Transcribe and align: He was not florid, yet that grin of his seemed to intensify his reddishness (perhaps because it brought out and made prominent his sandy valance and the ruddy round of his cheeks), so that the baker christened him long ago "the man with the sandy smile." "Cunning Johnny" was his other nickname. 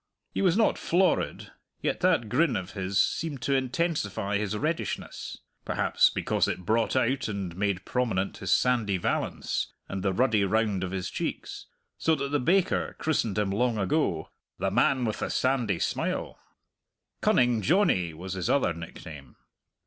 He 0.33 0.41
was 0.41 0.57
not 0.57 0.79
florid, 0.79 1.51
yet 1.79 1.99
that 1.99 2.27
grin 2.27 2.55
of 2.55 2.71
his 2.71 2.99
seemed 2.99 3.43
to 3.43 3.53
intensify 3.53 4.39
his 4.39 4.55
reddishness 4.57 5.37
(perhaps 5.63 6.09
because 6.09 6.47
it 6.47 6.65
brought 6.65 6.95
out 6.95 7.27
and 7.27 7.55
made 7.55 7.85
prominent 7.85 8.37
his 8.37 8.51
sandy 8.51 8.97
valance 8.97 9.67
and 9.87 10.01
the 10.01 10.11
ruddy 10.11 10.43
round 10.43 10.83
of 10.83 10.89
his 10.89 11.07
cheeks), 11.11 11.67
so 11.99 12.15
that 12.15 12.29
the 12.29 12.39
baker 12.39 12.95
christened 12.97 13.37
him 13.37 13.51
long 13.51 13.77
ago 13.77 14.31
"the 14.57 14.71
man 14.71 15.05
with 15.05 15.19
the 15.19 15.29
sandy 15.29 15.77
smile." 15.77 16.39
"Cunning 17.21 17.61
Johnny" 17.61 18.11
was 18.11 18.33
his 18.33 18.49
other 18.49 18.73
nickname. 18.73 19.35